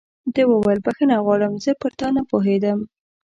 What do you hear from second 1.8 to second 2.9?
پر تا نه پوهېدم.